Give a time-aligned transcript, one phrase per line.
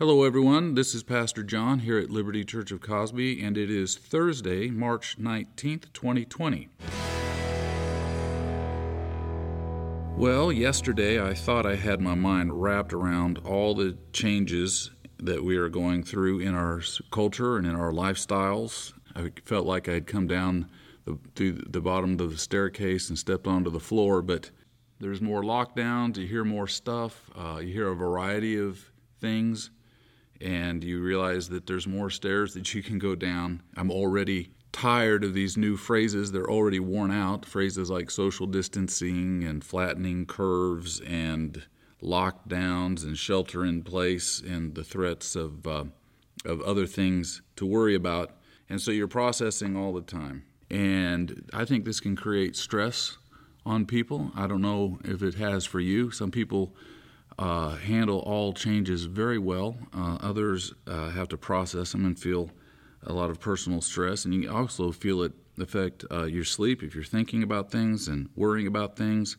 [0.00, 0.76] Hello, everyone.
[0.76, 5.18] This is Pastor John here at Liberty Church of Cosby, and it is Thursday, March
[5.20, 6.70] 19th, 2020.
[10.16, 15.58] Well, yesterday I thought I had my mind wrapped around all the changes that we
[15.58, 16.80] are going through in our
[17.10, 18.94] culture and in our lifestyles.
[19.14, 20.70] I felt like I'd come down
[21.04, 24.50] the, through the bottom of the staircase and stepped onto the floor, but
[24.98, 28.90] there's more lockdowns, you hear more stuff, uh, you hear a variety of
[29.20, 29.68] things
[30.40, 33.62] and you realize that there's more stairs that you can go down.
[33.76, 36.32] I'm already tired of these new phrases.
[36.32, 37.44] They're already worn out.
[37.44, 41.62] Phrases like social distancing and flattening curves and
[42.02, 45.84] lockdowns and shelter in place and the threats of, uh,
[46.44, 48.36] of other things to worry about.
[48.68, 50.44] And so you're processing all the time.
[50.70, 53.18] And I think this can create stress
[53.66, 54.30] on people.
[54.36, 56.10] I don't know if it has for you.
[56.10, 56.74] Some people
[57.38, 59.76] uh, handle all changes very well.
[59.94, 62.50] Uh, others uh, have to process them and feel
[63.04, 66.94] a lot of personal stress, and you also feel it affect uh, your sleep if
[66.94, 69.36] you're thinking about things and worrying about things.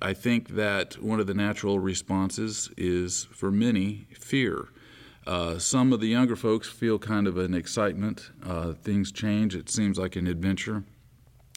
[0.00, 4.68] I think that one of the natural responses is, for many, fear.
[5.26, 8.30] Uh, some of the younger folks feel kind of an excitement.
[8.44, 10.84] Uh, things change, it seems like an adventure.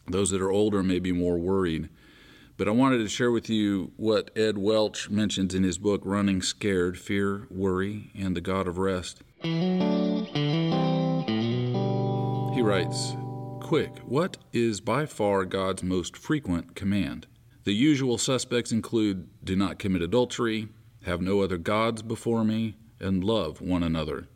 [0.07, 1.89] Those that are older may be more worried.
[2.59, 6.41] But I wanted to share with you what Ed Welch mentions in his book, Running
[6.41, 9.23] Scared Fear, Worry, and the God of Rest.
[9.41, 9.81] He
[12.61, 13.15] writes
[13.61, 17.27] Quick, what is by far God's most frequent command?
[17.63, 20.67] The usual suspects include do not commit adultery,
[21.03, 24.27] have no other gods before me, and love one another.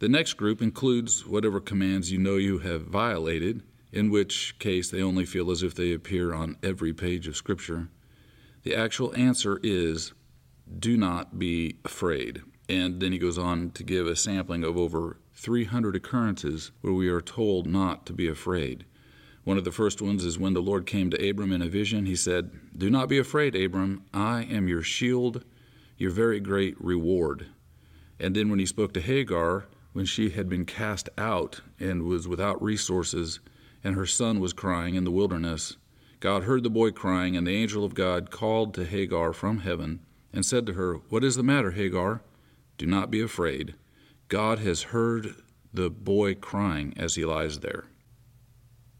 [0.00, 3.62] The next group includes whatever commands you know you have violated
[3.96, 7.88] in which case they only feel as if they appear on every page of Scripture.
[8.62, 10.12] The actual answer is
[10.78, 12.42] do not be afraid.
[12.68, 17.08] And then he goes on to give a sampling of over 300 occurrences where we
[17.08, 18.84] are told not to be afraid.
[19.44, 22.04] One of the first ones is when the Lord came to Abram in a vision.
[22.04, 24.02] He said, Do not be afraid, Abram.
[24.12, 25.42] I am your shield,
[25.96, 27.46] your very great reward.
[28.20, 32.28] And then when he spoke to Hagar, when she had been cast out and was
[32.28, 33.40] without resources,
[33.86, 35.76] and her son was crying in the wilderness.
[36.18, 40.00] God heard the boy crying, and the angel of God called to Hagar from heaven
[40.32, 42.20] and said to her, What is the matter, Hagar?
[42.78, 43.76] Do not be afraid.
[44.26, 45.36] God has heard
[45.72, 47.84] the boy crying as he lies there.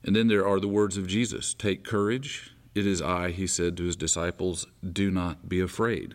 [0.05, 2.53] And then there are the words of Jesus Take courage.
[2.73, 6.15] It is I, he said to his disciples, do not be afraid.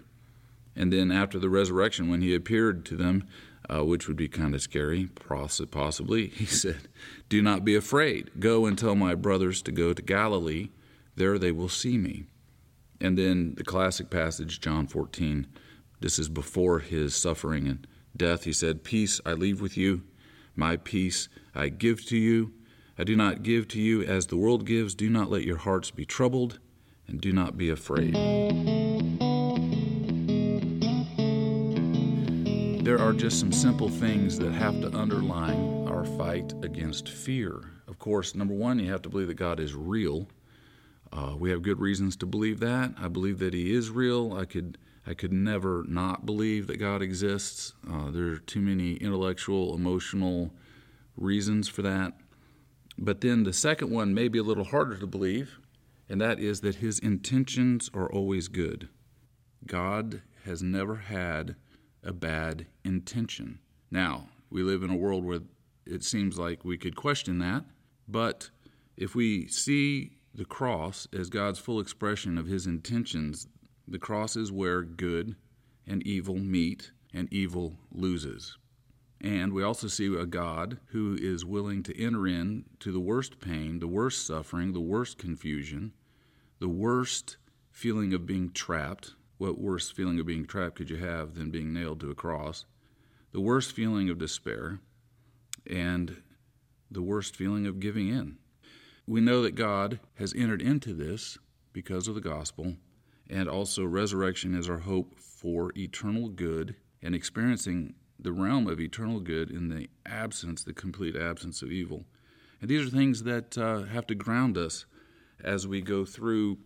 [0.76, 3.26] And then after the resurrection, when he appeared to them,
[3.70, 6.28] uh, which would be kind of scary, possibly.
[6.36, 6.88] He said,
[7.30, 8.40] Do not be afraid.
[8.40, 10.70] Go and tell my brothers to go to Galilee.
[11.16, 12.26] There they will see me.
[13.00, 15.48] And then the classic passage, John 14.
[16.00, 18.44] This is before his suffering and death.
[18.44, 20.04] He said, Peace I leave with you,
[20.56, 22.54] my peace I give to you.
[22.98, 24.96] I do not give to you as the world gives.
[24.96, 26.60] Do not let your hearts be troubled,
[27.08, 28.16] and do not be afraid.
[32.84, 37.62] There are just some simple things that have to underline our fight against fear.
[37.88, 40.28] Of course, number one, you have to believe that God is real.
[41.14, 42.96] Uh, we have good reasons to believe that.
[42.98, 44.34] I believe that He is real.
[44.34, 47.74] I could I could never not believe that God exists.
[47.88, 50.52] Uh, there are too many intellectual, emotional
[51.16, 52.14] reasons for that.
[52.98, 55.60] But then the second one may be a little harder to believe,
[56.10, 58.90] and that is that His intentions are always good.
[59.68, 61.56] God has never had
[62.04, 63.60] a bad intention.
[63.90, 65.42] Now, we live in a world where
[65.86, 67.64] it seems like we could question that,
[68.08, 68.50] but
[68.98, 73.48] if we see the cross as God's full expression of his intentions,
[73.88, 75.36] the cross is where good
[75.88, 78.58] and evil meet and evil loses.
[79.20, 83.40] And we also see a God who is willing to enter in to the worst
[83.40, 85.94] pain, the worst suffering, the worst confusion,
[86.60, 87.38] the worst
[87.70, 91.74] feeling of being trapped, what worse feeling of being trapped could you have than being
[91.74, 92.66] nailed to a cross?
[93.32, 94.80] The worst feeling of despair
[95.68, 96.22] and
[96.92, 98.38] the worst feeling of giving in.
[99.08, 101.40] We know that God has entered into this
[101.74, 102.76] because of the gospel,
[103.28, 109.20] and also resurrection is our hope for eternal good and experiencing the realm of eternal
[109.20, 112.06] good in the absence, the complete absence of evil.
[112.62, 114.86] And these are things that uh, have to ground us
[115.44, 116.60] as we go through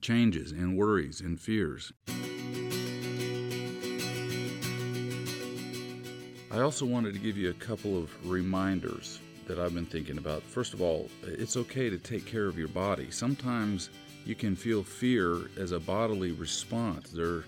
[0.00, 1.92] changes and worries and fears.
[6.50, 10.42] I also wanted to give you a couple of reminders that I've been thinking about.
[10.42, 13.10] First of all, it's okay to take care of your body.
[13.10, 13.90] Sometimes
[14.24, 17.10] you can feel fear as a bodily response.
[17.10, 17.44] There,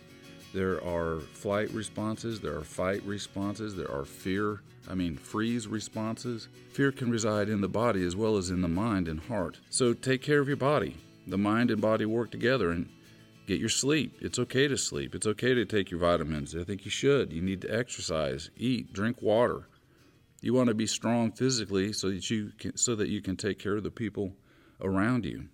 [0.54, 6.48] There are flight responses, there are fight responses, there are fear, I mean, freeze responses.
[6.72, 9.58] Fear can reside in the body as well as in the mind and heart.
[9.68, 10.96] So take care of your body.
[11.26, 12.88] The mind and body work together and
[13.46, 14.18] get your sleep.
[14.20, 15.14] It's okay to sleep.
[15.14, 16.54] It's okay to take your vitamins.
[16.54, 17.32] I think you should.
[17.32, 19.68] You need to exercise, eat, drink water.
[20.40, 23.58] You want to be strong physically so that you can, so that you can take
[23.58, 24.36] care of the people
[24.80, 25.48] around you.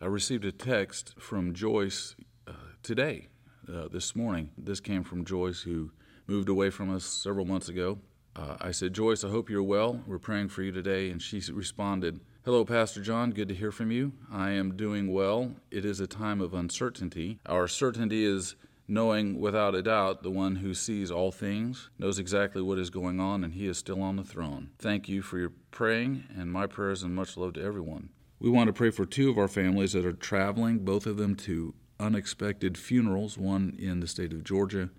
[0.00, 2.14] I received a text from Joyce
[2.46, 3.28] uh, today
[3.72, 4.50] uh, this morning.
[4.58, 5.92] This came from Joyce, who
[6.26, 7.98] moved away from us several months ago.
[8.36, 10.02] Uh, I said, Joyce, I hope you're well.
[10.06, 11.10] We're praying for you today.
[11.10, 13.30] And she responded, Hello, Pastor John.
[13.30, 14.12] Good to hear from you.
[14.30, 15.52] I am doing well.
[15.70, 17.38] It is a time of uncertainty.
[17.46, 18.54] Our certainty is
[18.86, 23.18] knowing without a doubt the one who sees all things, knows exactly what is going
[23.18, 24.68] on, and he is still on the throne.
[24.78, 28.10] Thank you for your praying, and my prayers and much love to everyone.
[28.38, 31.36] We want to pray for two of our families that are traveling, both of them
[31.36, 34.90] to unexpected funerals, one in the state of Georgia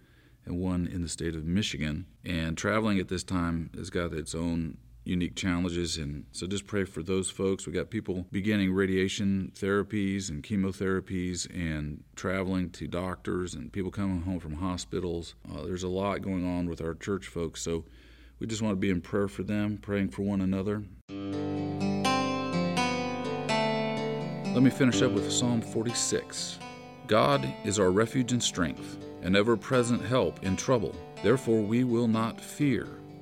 [0.45, 2.07] and one in the state of Michigan.
[2.23, 5.97] And traveling at this time has got its own unique challenges.
[5.97, 7.65] And so just pray for those folks.
[7.65, 14.23] We got people beginning radiation therapies and chemotherapies and traveling to doctors and people coming
[14.23, 15.35] home from hospitals.
[15.49, 17.61] Uh, there's a lot going on with our church folks.
[17.61, 17.85] So
[18.39, 20.83] we just want to be in prayer for them, praying for one another.
[24.53, 26.59] Let me finish up with Psalm 46.
[27.07, 30.95] God is our refuge and strength, an ever present help in trouble.
[31.23, 32.87] Therefore we will not fear,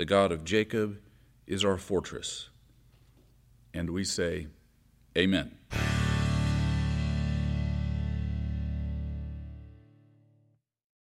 [0.00, 0.98] The God of Jacob
[1.46, 2.48] is our fortress.
[3.74, 4.46] And we say,
[5.14, 5.58] Amen.